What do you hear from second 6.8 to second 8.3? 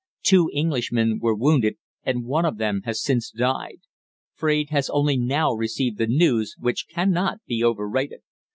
cannot be overrated.